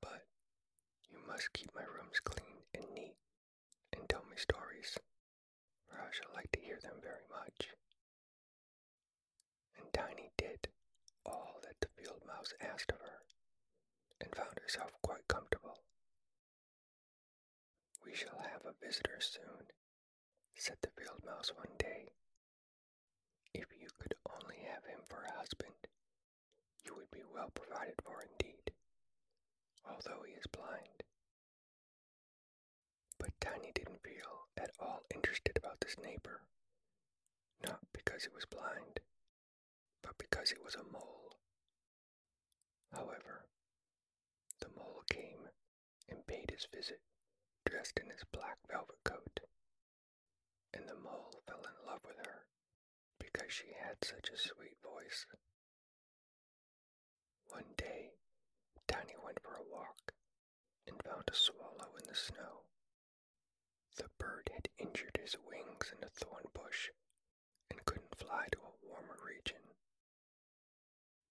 But 0.00 0.24
you 1.10 1.18
must 1.28 1.52
keep 1.52 1.68
my 1.74 1.84
rooms 1.84 2.20
clean 2.24 2.64
and 2.72 2.86
neat 2.94 3.16
and 3.92 4.08
tell 4.08 4.24
me 4.30 4.36
stories, 4.38 4.96
for 5.86 6.00
I 6.00 6.08
shall 6.10 6.32
like 6.34 6.50
to 6.52 6.60
hear 6.60 6.78
them 6.80 6.96
very 7.02 7.28
much. 7.28 7.68
And 9.76 9.92
Tiny 9.92 10.30
did 10.38 10.68
all 11.26 11.60
that 11.64 11.76
the 11.82 11.88
field 12.00 12.22
mouse 12.26 12.54
asked 12.62 12.92
of 12.92 13.00
her, 13.00 13.20
and 14.22 14.34
found 14.34 14.56
herself 14.58 14.92
quite 15.02 15.28
comfortable. 15.28 15.82
We 18.02 18.14
shall 18.14 18.40
have 18.40 18.64
a 18.64 18.72
visitor 18.82 19.20
soon, 19.20 19.68
said 20.60 20.76
the 20.82 20.90
field 20.96 21.24
mouse 21.24 21.52
one 21.56 21.76
day. 21.78 22.12
If 23.54 23.66
you 23.80 23.88
could 23.98 24.14
only 24.30 24.58
have 24.72 24.84
him 24.84 25.00
for 25.08 25.22
a 25.24 25.38
husband, 25.38 25.74
you 26.84 26.94
would 26.96 27.10
be 27.10 27.22
well 27.32 27.50
provided 27.54 27.94
for 28.04 28.22
indeed, 28.22 28.72
although 29.84 30.22
he 30.26 30.32
is 30.34 30.46
blind. 30.46 31.02
But 33.18 33.38
Tiny 33.40 33.72
didn't 33.74 34.02
feel 34.02 34.48
at 34.56 34.70
all 34.80 35.02
interested 35.14 35.56
about 35.56 35.80
this 35.80 35.96
neighbor, 36.02 36.42
not 37.66 37.80
because 37.92 38.24
he 38.24 38.30
was 38.34 38.44
blind, 38.46 39.00
but 40.02 40.18
because 40.18 40.50
he 40.50 40.58
was 40.62 40.74
a 40.74 40.84
mole. 40.92 41.38
However, 42.92 43.46
the 44.60 44.68
mole 44.76 45.02
came 45.10 45.48
and 46.08 46.26
paid 46.26 46.50
his 46.50 46.66
visit, 46.72 47.00
dressed 47.64 47.98
in 47.98 48.10
his 48.10 48.24
black 48.32 48.58
velvet 48.70 48.98
coat, 49.04 49.40
and 50.74 50.88
the 50.88 50.94
mole 50.96 51.42
fell 51.46 51.62
in 51.64 51.86
love 51.86 52.00
with 52.06 52.18
her 52.26 52.46
because 53.18 53.52
she 53.52 53.72
had 53.78 53.96
such 54.04 54.30
a 54.30 54.36
sweet 54.38 54.76
voice. 54.82 55.26
One 57.48 57.74
day, 57.76 58.12
Tiny 58.88 59.14
went 59.24 59.40
for 59.42 59.56
a 59.56 59.62
walk 59.70 60.12
and 60.86 61.02
found 61.02 61.24
a 61.28 61.34
swallow 61.34 61.94
in 61.98 62.06
the 62.08 62.14
snow. 62.14 62.64
The 63.96 64.08
bird 64.18 64.50
had 64.54 64.68
injured 64.78 65.18
his 65.22 65.36
wings 65.46 65.92
in 65.96 66.02
a 66.04 66.08
thorn 66.10 66.44
bush 66.54 66.90
and 67.70 67.84
couldn't 67.84 68.16
fly 68.16 68.46
to 68.52 68.58
a 68.58 68.86
warmer 68.86 69.18
region. 69.24 69.62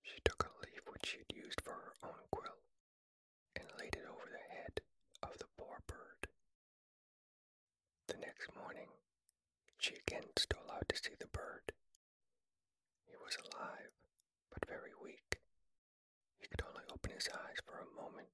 She 0.03 0.19
took 0.23 0.43
a 0.45 0.59
leaf 0.65 0.81
which 0.87 1.05
she 1.05 1.17
had 1.19 1.35
used 1.35 1.61
for 1.61 1.73
her 1.73 1.93
own 2.03 2.25
quill 2.31 2.61
and 3.55 3.65
laid 3.79 3.95
it 3.95 4.05
over 4.09 4.29
the 4.29 4.55
head 4.55 4.81
of 5.23 5.37
the 5.39 5.47
poor 5.57 5.81
bird. 5.87 6.27
The 8.07 8.17
next 8.17 8.53
morning, 8.55 8.89
she 9.81 9.95
again 9.95 10.29
stole 10.37 10.69
out 10.71 10.85
to 10.87 10.95
see 10.95 11.17
the 11.19 11.25
bird. 11.25 11.73
He 13.09 13.17
was 13.17 13.35
alive, 13.41 13.89
but 14.53 14.69
very 14.69 14.93
weak. 15.01 15.41
He 16.39 16.47
could 16.47 16.61
only 16.61 16.85
open 16.93 17.11
his 17.17 17.27
eyes 17.33 17.57
for 17.65 17.81
a 17.81 17.95
moment 17.99 18.29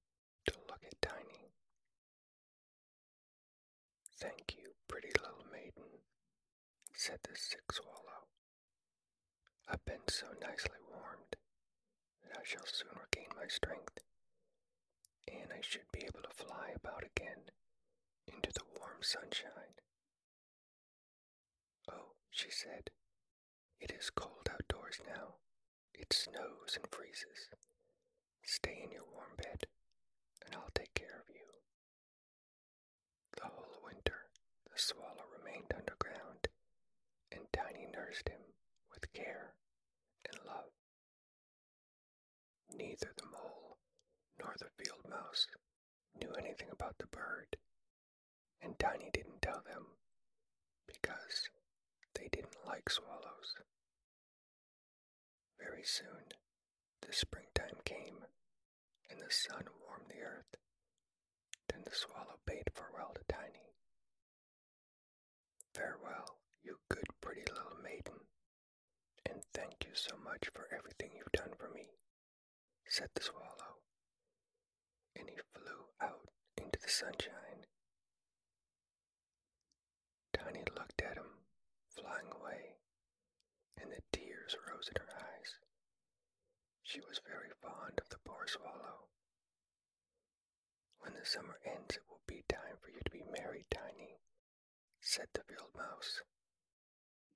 to 0.46 0.52
look 0.68 0.84
at 0.84 1.00
Tiny. 1.00 1.48
Thank 4.20 4.56
you, 4.60 4.76
pretty 4.88 5.08
little 5.16 5.46
maiden, 5.50 6.04
said 6.94 7.20
the 7.22 7.34
sick 7.34 7.72
swallow. 7.72 8.28
I've 9.66 9.84
been 9.86 10.04
so 10.08 10.26
nicely 10.42 10.80
warmed 10.90 11.36
that 12.24 12.36
I 12.36 12.44
shall 12.44 12.66
soon 12.66 12.92
regain 12.92 13.32
my 13.34 13.48
strength, 13.48 14.00
and 15.26 15.48
I 15.50 15.60
should 15.62 15.88
be 15.92 16.04
able 16.04 16.28
to 16.28 16.44
fly 16.44 16.72
about 16.76 17.04
again 17.04 17.48
into 18.26 18.52
the 18.52 18.68
warm 18.76 19.00
sunshine. 19.00 19.80
She 22.30 22.50
said, 22.50 22.90
it 23.80 23.92
is 23.92 24.10
cold 24.10 24.48
outdoors 24.50 25.00
now. 25.06 25.36
It 25.94 26.12
snows 26.12 26.76
and 26.76 26.86
freezes. 26.90 27.48
Stay 28.42 28.80
in 28.82 28.90
your 28.90 29.04
warm 29.12 29.36
bed, 29.36 29.66
and 30.44 30.54
I'll 30.54 30.70
take 30.74 30.94
care 30.94 31.20
of 31.20 31.28
you. 31.28 31.46
The 33.36 33.46
whole 33.48 33.82
winter, 33.84 34.30
the 34.64 34.78
swallow 34.78 35.24
remained 35.36 35.72
underground, 35.74 36.48
and 37.30 37.46
Tiny 37.52 37.86
nursed 37.92 38.28
him 38.28 38.40
with 38.92 39.12
care 39.12 39.54
and 40.30 40.38
love. 40.46 40.70
Neither 42.74 43.12
the 43.16 43.26
mole 43.26 43.78
nor 44.38 44.54
the 44.58 44.70
field 44.82 45.08
mouse 45.08 45.46
knew 46.20 46.32
anything 46.32 46.68
about 46.70 46.98
the 46.98 47.06
bird, 47.06 47.56
and 48.60 48.78
Tiny 48.78 49.10
didn't 49.12 49.42
tell 49.42 49.62
them 49.64 49.86
because 50.86 51.48
they 52.18 52.28
didn't 52.32 52.66
like 52.66 52.90
swallows. 52.90 53.54
Very 55.58 55.84
soon, 55.84 56.34
the 57.02 57.12
springtime 57.12 57.78
came, 57.84 58.24
and 59.10 59.20
the 59.20 59.30
sun 59.30 59.64
warmed 59.86 60.10
the 60.10 60.20
earth. 60.22 60.56
Then 61.68 61.82
the 61.84 61.94
swallow 61.94 62.38
bade 62.46 62.70
farewell 62.74 63.14
to 63.14 63.22
Tiny. 63.32 63.72
Farewell, 65.74 66.38
you 66.64 66.78
good 66.88 67.06
pretty 67.20 67.42
little 67.48 67.78
maiden, 67.82 68.26
and 69.26 69.42
thank 69.54 69.84
you 69.84 69.94
so 69.94 70.16
much 70.24 70.48
for 70.54 70.68
everything 70.74 71.10
you've 71.14 71.32
done 71.32 71.54
for 71.58 71.68
me, 71.70 71.86
said 72.86 73.08
the 73.14 73.22
swallow, 73.22 73.78
and 75.16 75.28
he 75.28 75.36
flew 75.54 75.86
out 76.00 76.28
into 76.56 76.78
the 76.80 76.88
sunshine. 76.90 77.66
Tiny 80.32 80.64
looked 80.76 81.02
at 81.02 81.16
him, 81.16 81.30
flying 81.90 82.28
away, 82.40 82.76
and 83.80 83.90
the 83.90 84.02
tears 84.48 84.60
rose 84.72 84.88
in 84.88 85.00
her 85.02 85.12
eyes. 85.12 85.60
She 86.82 87.00
was 87.00 87.20
very 87.28 87.52
fond 87.60 88.00
of 88.00 88.08
the 88.08 88.22
poor 88.24 88.46
swallow. 88.46 89.12
When 91.00 91.12
the 91.12 91.26
summer 91.26 91.60
ends, 91.66 91.96
it 91.96 92.08
will 92.08 92.24
be 92.26 92.44
time 92.48 92.80
for 92.80 92.88
you 92.88 93.00
to 93.04 93.10
be 93.12 93.24
married, 93.28 93.66
Tiny, 93.70 94.16
said 95.00 95.28
the 95.34 95.44
field 95.44 95.76
mouse. 95.76 96.22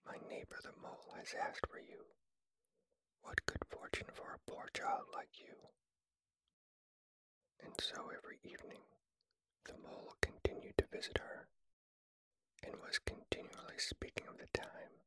My 0.07 0.17
neighbor 0.29 0.57
the 0.63 0.73
mole 0.81 1.13
has 1.19 1.37
asked 1.37 1.69
for 1.69 1.79
you. 1.79 2.17
What 3.21 3.45
good 3.47 3.63
fortune 3.69 4.09
for 4.15 4.33
a 4.35 4.51
poor 4.51 4.69
child 4.73 5.13
like 5.13 5.37
you. 5.37 5.55
And 7.63 7.75
so 7.79 8.09
every 8.09 8.41
evening 8.43 8.89
the 9.67 9.77
mole 9.79 10.17
continued 10.21 10.75
to 10.79 10.91
visit 10.91 11.19
her, 11.19 11.47
and 12.65 12.75
was 12.83 12.99
continually 12.99 13.79
speaking 13.79 14.27
of 14.27 14.39
the 14.39 14.51
time 14.59 15.02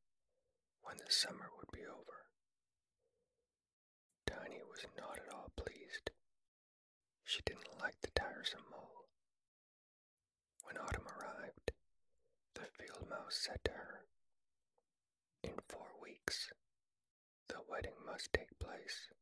when 0.96 1.04
the 1.04 1.12
summer 1.12 1.50
would 1.58 1.70
be 1.72 1.84
over. 1.84 2.24
Tiny 4.26 4.62
was 4.64 4.86
not 4.96 5.18
at 5.18 5.32
all 5.34 5.50
pleased. 5.56 6.10
She 7.24 7.42
didn't 7.44 7.80
like 7.82 8.00
the 8.00 8.10
tiresome 8.12 8.64
mole. 8.70 9.04
When 10.64 10.78
autumn 10.78 11.04
arrived, 11.04 11.72
the 12.54 12.64
field 12.78 13.08
mouse 13.10 13.36
said 13.44 13.60
to 13.64 13.72
her, 13.72 14.00
In 15.44 15.52
four 15.68 15.88
weeks, 16.02 16.48
the 17.48 17.60
wedding 17.68 17.98
must 18.06 18.32
take 18.32 18.58
place. 18.58 19.12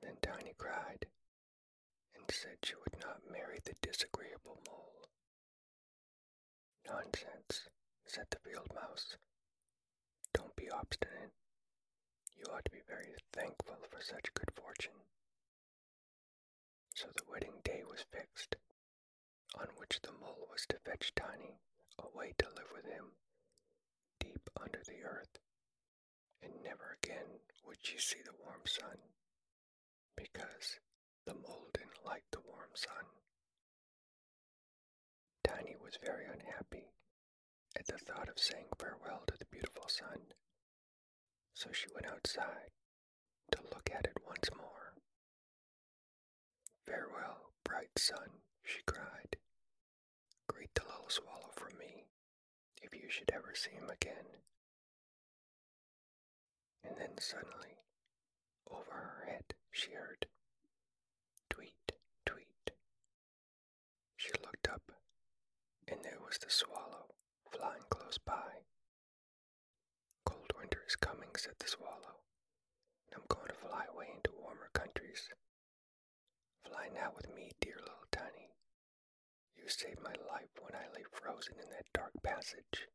Then 0.00 0.16
Tiny 0.22 0.54
cried 0.56 1.06
and 2.16 2.24
said 2.30 2.64
she 2.64 2.74
would 2.76 2.98
not 3.02 3.30
marry 3.30 3.58
the 3.64 3.74
disagreeable 3.82 4.58
mole. 4.66 5.04
Nonsense, 6.88 7.68
said 8.06 8.26
the 8.30 8.38
field 8.38 8.68
mouse. 8.74 9.16
Don't 10.36 10.54
be 10.54 10.68
obstinate. 10.70 11.32
You 12.36 12.44
ought 12.52 12.64
to 12.66 12.70
be 12.70 12.82
very 12.86 13.14
thankful 13.32 13.78
for 13.90 14.02
such 14.02 14.34
good 14.34 14.50
fortune. 14.54 15.00
So 16.94 17.06
the 17.16 17.24
wedding 17.30 17.54
day 17.64 17.82
was 17.88 18.04
fixed, 18.12 18.56
on 19.58 19.68
which 19.78 19.98
the 20.02 20.12
mole 20.20 20.46
was 20.50 20.66
to 20.68 20.78
fetch 20.84 21.14
Tiny 21.14 21.56
away 21.98 22.34
to 22.36 22.48
live 22.54 22.70
with 22.74 22.84
him, 22.84 23.12
deep 24.20 24.50
under 24.60 24.80
the 24.84 25.02
earth, 25.08 25.38
and 26.42 26.52
never 26.62 26.98
again 27.02 27.40
would 27.66 27.78
she 27.80 27.96
see 27.96 28.20
the 28.22 28.36
warm 28.44 28.66
sun, 28.66 28.98
because 30.16 30.80
the 31.24 31.34
mole 31.34 31.68
didn't 31.72 32.04
like 32.04 32.24
the 32.30 32.40
warm 32.46 32.74
sun. 32.74 33.06
Tiny 35.42 35.76
was 35.82 35.96
very 36.04 36.26
unhappy 36.26 36.92
at 37.78 37.86
the 37.86 37.98
thought 37.98 38.28
of 38.28 38.38
saying 38.38 38.64
farewell 38.78 39.22
to 39.26 39.34
the 39.38 39.44
beautiful 39.52 39.86
sun, 39.86 40.32
so 41.52 41.68
she 41.72 41.86
went 41.94 42.06
outside 42.06 42.72
to 43.50 43.58
look 43.64 43.90
at 43.94 44.06
it 44.06 44.16
once 44.26 44.48
more. 44.56 44.94
Farewell, 46.86 47.52
bright 47.64 47.98
sun, 47.98 48.40
she 48.64 48.80
cried. 48.86 49.36
Greet 50.48 50.72
the 50.74 50.84
little 50.84 51.08
swallow 51.10 51.50
from 51.54 51.76
me, 51.78 52.04
if 52.82 52.94
you 52.94 53.10
should 53.10 53.30
ever 53.34 53.52
see 53.54 53.72
him 53.72 53.90
again. 53.90 54.40
And 56.82 56.96
then 56.96 57.18
suddenly, 57.18 57.76
over 58.70 58.90
her 58.92 59.26
head, 59.28 59.52
she 59.70 59.92
heard 59.92 60.26
tweet, 61.50 61.92
tweet. 62.24 62.70
She 64.16 64.30
looked 64.42 64.68
up, 64.68 64.92
and 65.86 65.98
there 66.02 66.20
was 66.24 66.38
the 66.38 66.50
swallow 66.50 67.15
flying 67.56 67.84
close 67.88 68.18
by. 68.18 68.64
Cold 70.24 70.52
winter 70.58 70.82
is 70.86 70.96
coming, 70.96 71.28
said 71.36 71.54
the 71.58 71.68
swallow, 71.68 72.20
and 73.08 73.16
I'm 73.16 73.26
going 73.28 73.48
to 73.48 73.54
fly 73.54 73.84
away 73.92 74.08
into 74.14 74.30
warmer 74.38 74.68
countries. 74.74 75.28
Fly 76.68 76.88
now 76.94 77.12
with 77.16 77.32
me, 77.34 77.52
dear 77.60 77.76
little 77.80 78.08
Tiny. 78.12 78.52
You 79.56 79.68
saved 79.68 80.02
my 80.02 80.14
life 80.28 80.52
when 80.60 80.74
I 80.74 80.92
lay 80.94 81.04
frozen 81.12 81.54
in 81.62 81.70
that 81.70 81.88
dark 81.94 82.12
passage. 82.22 82.88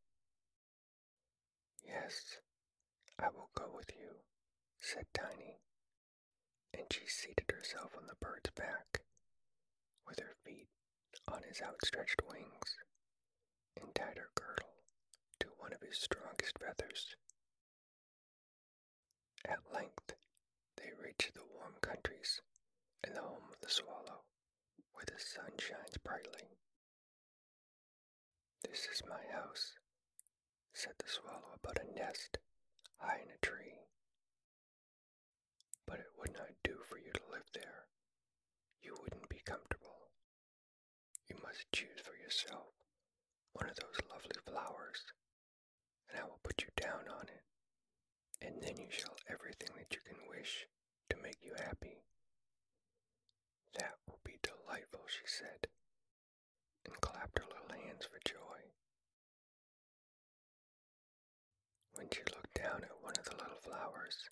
Yes, 1.84 2.38
I 3.19 3.30
will 3.34 3.50
go 3.56 3.71
with 3.76 3.89
you, 3.97 4.21
said 4.80 5.06
Tiny, 5.13 5.58
and 6.74 6.86
she 6.91 7.08
seated 7.08 7.50
herself 7.52 7.91
on 7.97 8.06
the 8.06 8.19
bird's 8.21 8.52
back, 8.56 9.02
with 10.08 10.19
her 10.19 10.36
feet 10.45 10.67
on 11.28 11.41
his 11.47 11.62
outstretched 11.62 12.21
wings, 12.30 12.78
and 13.80 13.94
tied 13.96 14.18
her 14.18 14.30
girdle 14.36 14.74
to 15.40 15.48
one 15.58 15.74
of 15.74 15.82
his 15.82 15.98
strongest 15.98 16.58
feathers. 16.60 17.16
At 19.46 19.74
length 19.74 20.14
they 20.78 20.92
reached 21.02 21.34
the 21.34 21.46
warm 21.54 21.76
countries 21.82 22.42
and 23.04 23.16
the 23.16 23.22
home 23.22 23.50
of 23.52 23.60
the 23.62 23.70
swallow, 23.70 24.24
where 24.94 25.06
the 25.06 25.20
sun 25.20 25.52
shines 25.58 25.98
brightly. 26.04 26.58
This 28.64 28.88
is 28.94 29.04
my 29.08 29.22
house, 29.32 29.74
said 30.74 30.94
the 30.98 31.08
swallow 31.10 31.54
about 31.56 31.80
a 31.82 31.94
nest 31.96 32.38
high 32.98 33.20
in 33.22 33.30
a 33.32 33.38
tree. 33.46 33.80
But 35.86 36.00
it 36.00 36.12
would 36.18 36.34
not 36.34 36.52
do 36.64 36.78
for 36.88 36.98
you 36.98 37.12
to 37.14 37.32
live 37.32 37.50
there. 37.54 37.88
You 38.82 38.98
wouldn't 39.02 39.30
be 39.30 39.42
comfortable. 39.46 40.10
You 41.28 41.38
must 41.44 41.72
choose 41.72 42.00
for 42.04 42.16
yourself 42.16 42.81
one 43.54 43.70
of 43.70 43.76
those 43.76 44.00
lovely 44.10 44.38
flowers, 44.46 45.04
and 46.10 46.20
I 46.20 46.24
will 46.24 46.40
put 46.44 46.62
you 46.62 46.70
down 46.76 47.08
on 47.10 47.28
it, 47.28 47.44
and 48.42 48.62
then 48.62 48.78
you 48.78 48.90
shall 48.90 49.16
everything 49.30 49.70
that 49.78 49.94
you 49.94 50.02
can 50.06 50.18
wish 50.30 50.68
to 51.10 51.18
make 51.22 51.38
you 51.44 51.54
happy. 51.58 52.04
That 53.80 53.96
will 54.08 54.20
be 54.24 54.40
delightful, 54.44 55.02
she 55.08 55.26
said, 55.26 55.68
and 56.86 57.00
clapped 57.02 57.40
her 57.40 57.46
little 57.46 57.72
hands 57.86 58.06
for 58.06 58.20
joy. 58.28 58.72
When 61.94 62.08
she 62.12 62.22
looked 62.34 62.56
down 62.56 62.84
at 62.84 63.02
one 63.04 63.14
of 63.18 63.26
the 63.26 63.36
little 63.36 63.60
flowers, 63.62 64.30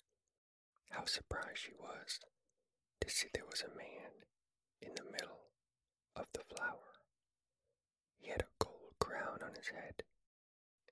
how 0.90 1.04
surprised 1.04 1.58
she 1.58 1.72
was 1.78 2.20
to 3.00 3.08
see 3.10 3.28
there 3.32 3.46
was 3.48 3.62
a 3.62 3.76
man 3.76 4.26
in 4.82 4.90
the 4.94 5.04
middle 5.10 5.50
of 6.16 6.26
the 6.32 6.42
flower. 6.54 7.00
He 8.18 8.28
had 8.30 8.42
a 8.42 8.64
crown 9.10 9.42
on 9.42 9.50
his 9.58 9.74
head 9.74 10.06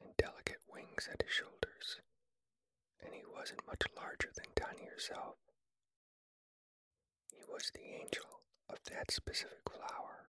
and 0.02 0.10
delicate 0.16 0.58
wings 0.66 1.08
at 1.12 1.22
his 1.22 1.30
shoulders, 1.30 2.02
and 2.98 3.14
he 3.14 3.22
wasn't 3.22 3.66
much 3.66 3.86
larger 3.96 4.30
than 4.34 4.50
Tiny 4.58 4.90
herself. 4.90 5.36
He 7.30 7.42
was 7.46 7.70
the 7.70 7.86
angel 7.86 8.42
of 8.68 8.82
that 8.90 9.12
specific 9.12 9.62
flower, 9.70 10.26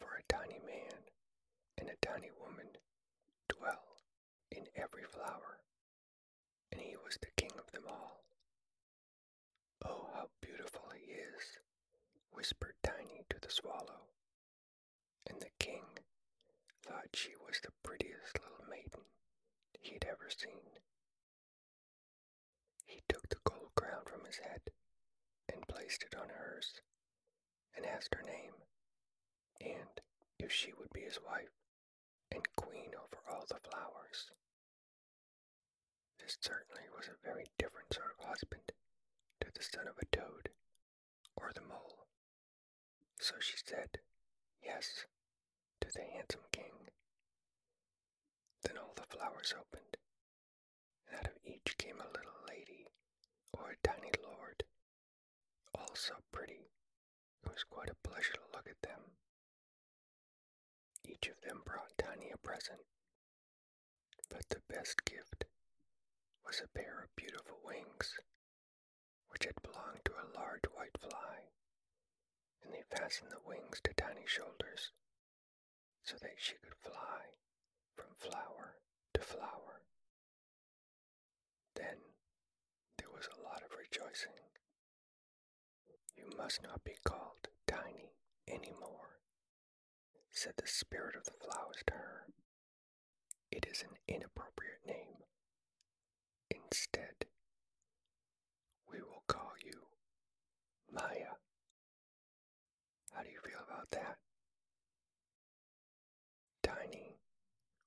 for 0.00 0.18
a 0.18 0.26
tiny 0.32 0.58
man 0.66 1.06
and 1.78 1.88
a 1.88 2.06
tiny 2.06 2.30
woman 2.42 2.66
dwell 3.48 4.02
in 4.50 4.66
every 4.74 5.04
flower, 5.04 5.62
and 6.72 6.80
he 6.80 6.96
was 7.04 7.18
the 7.20 7.30
king 7.36 7.52
of 7.58 7.70
them 7.70 7.84
all. 7.88 8.24
Oh, 9.84 10.08
how 10.14 10.26
beautiful 10.42 10.90
he 10.94 11.12
is, 11.12 11.58
whispered 12.32 12.74
Tiny 12.82 13.22
to 13.30 13.38
the 13.40 13.50
swallow, 13.50 14.10
and 15.28 15.40
the 15.40 15.54
king 15.60 15.82
thought 16.90 17.14
she 17.14 17.30
was 17.46 17.60
the 17.62 17.70
prettiest 17.84 18.34
little 18.42 18.66
maiden 18.68 19.06
he'd 19.78 20.04
ever 20.10 20.26
seen. 20.26 20.74
He 22.84 23.02
took 23.08 23.28
the 23.28 23.38
gold 23.44 23.70
crown 23.76 24.02
from 24.06 24.26
his 24.26 24.38
head 24.42 24.74
and 25.46 25.68
placed 25.68 26.02
it 26.02 26.16
on 26.18 26.28
hers, 26.30 26.82
and 27.76 27.86
asked 27.86 28.14
her 28.14 28.26
name, 28.26 28.58
and 29.60 30.02
if 30.38 30.50
she 30.50 30.72
would 30.76 30.90
be 30.92 31.02
his 31.02 31.18
wife 31.24 31.54
and 32.32 32.42
queen 32.56 32.90
over 32.98 33.22
all 33.30 33.44
the 33.46 33.62
flowers. 33.70 34.30
This 36.18 36.38
certainly 36.40 36.90
was 36.96 37.06
a 37.06 37.26
very 37.26 37.46
different 37.58 37.94
sort 37.94 38.14
of 38.18 38.26
husband 38.26 38.72
to 39.40 39.48
the 39.54 39.62
son 39.62 39.86
of 39.86 39.98
a 40.02 40.16
toad 40.16 40.50
or 41.36 41.52
the 41.54 41.62
mole. 41.62 42.06
So 43.20 43.34
she 43.38 43.56
said, 43.64 43.98
Yes, 44.62 45.06
to 45.80 45.88
the 45.92 46.04
handsome 46.12 46.44
king. 46.52 46.88
Then 48.62 48.78
all 48.78 48.92
the 48.94 49.02
flowers 49.16 49.52
opened, 49.58 49.96
and 51.08 51.18
out 51.18 51.26
of 51.26 51.38
each 51.44 51.76
came 51.78 52.00
a 52.00 52.06
little 52.16 52.40
lady 52.48 52.86
or 53.52 53.70
a 53.70 53.86
tiny 53.86 54.10
lord 54.22 54.64
all 55.74 55.94
so 55.94 56.14
pretty. 56.32 56.70
It 57.44 57.50
was 57.50 57.64
quite 57.64 57.90
a 57.90 58.08
pleasure 58.08 58.34
to 58.34 58.52
look 58.52 58.66
at 58.68 58.80
them. 58.82 59.00
Each 61.04 61.28
of 61.28 61.40
them 61.42 61.62
brought 61.64 61.96
Tiny 61.98 62.30
a 62.30 62.36
present, 62.38 62.80
but 64.28 64.48
the 64.48 64.62
best 64.68 65.04
gift 65.04 65.44
was 66.44 66.60
a 66.60 66.68
pair 66.78 67.00
of 67.02 67.16
beautiful 67.16 67.58
wings, 67.64 68.18
which 69.28 69.44
had 69.44 69.60
belonged 69.62 70.04
to 70.04 70.12
a 70.12 70.30
large 70.38 70.64
white 70.74 70.96
fly, 70.98 71.50
and 72.62 72.72
they 72.72 72.82
fastened 72.90 73.30
the 73.30 73.40
wings 73.46 73.80
to 73.82 73.92
Tiny's 73.94 74.30
shoulders 74.30 74.92
so 76.02 76.16
that 76.20 76.34
she 76.38 76.54
could 76.62 76.74
fly 76.80 77.36
from 77.94 78.06
flower 78.16 78.76
to 79.14 79.20
flower. 79.20 79.82
Then 81.76 81.96
there 82.98 83.10
was 83.14 83.28
a 83.28 83.42
lot 83.42 83.62
of 83.62 83.76
rejoicing. 83.76 84.32
You 86.16 86.24
must 86.36 86.62
not 86.62 86.84
be 86.84 86.96
called 87.04 87.48
Tiny 87.66 88.12
any 88.48 88.72
more, 88.80 89.20
said 90.30 90.54
the 90.56 90.66
spirit 90.66 91.14
of 91.16 91.24
the 91.24 91.38
flowers 91.40 91.82
to 91.86 91.94
her. 91.94 92.26
It 93.50 93.66
is 93.70 93.82
an 93.82 93.96
inappropriate 94.08 94.84
name. 94.86 95.24
Instead, 96.50 97.26
we 98.90 99.00
will 99.00 99.22
call 99.28 99.52
you 99.64 99.80
Maya. 100.92 101.36
How 103.12 103.22
do 103.22 103.28
you 103.30 103.40
feel 103.44 103.60
about 103.66 103.90
that? 103.92 104.18
Tiny, 106.62 107.16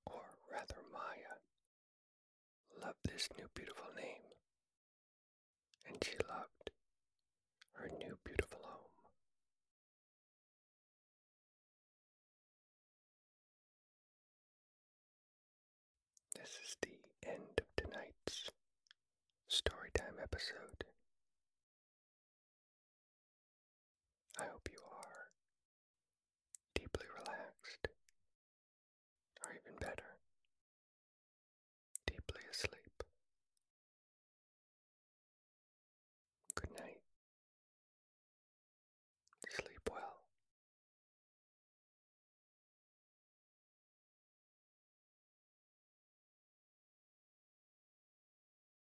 or 0.06 0.22
rather 0.50 0.80
Maya, 0.92 1.38
loved 2.84 2.98
this 3.04 3.28
new 3.38 3.46
beautiful 3.54 3.86
name, 3.96 4.24
and 5.86 5.96
she 6.04 6.12
loved 6.28 6.70
her 7.74 7.88
new 7.98 8.18
beautiful 8.24 8.60
home. 8.62 8.90
This 16.34 16.50
is 16.62 16.76
the 16.82 16.98
end 17.26 17.58
of 17.58 17.64
tonight's 17.76 18.50
storytime 19.50 20.20
episode. 20.22 20.73